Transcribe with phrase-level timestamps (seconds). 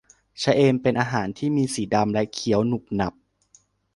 [0.41, 3.13] ชะเอมเป็นอาหารที่มีสีดำและเคี้ยวหนุบหนับ